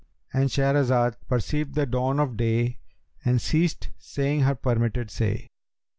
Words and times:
"—And 0.33 0.49
Shahrazad 0.49 1.13
perceived 1.29 1.75
the 1.75 1.85
dawn 1.85 2.19
of 2.19 2.35
day 2.35 2.79
and 3.23 3.39
ceased 3.39 3.89
saying 3.99 4.39
her 4.39 4.55
permitted 4.55 5.11
say. 5.11 5.47